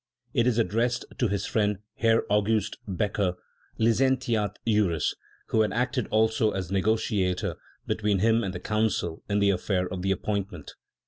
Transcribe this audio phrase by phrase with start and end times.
[0.33, 3.35] It is addressed to his friend Herr August Becker,
[3.79, 5.13] Lizentiat Juris,
[5.49, 7.53] who had acted also as negociator
[7.85, 10.73] between him and the Council in the affair of the appointment*.